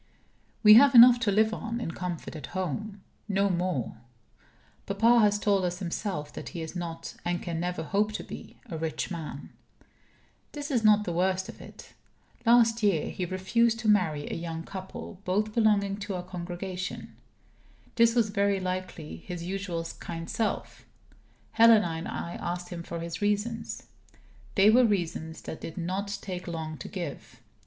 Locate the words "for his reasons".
22.81-23.83